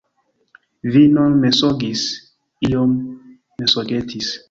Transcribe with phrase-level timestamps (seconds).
[0.95, 2.07] Vi nun mensogis,
[2.71, 2.99] iom
[3.63, 4.37] mensogetis.